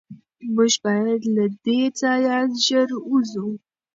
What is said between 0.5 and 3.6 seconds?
موږ باید له دې ځایه زر ووځو.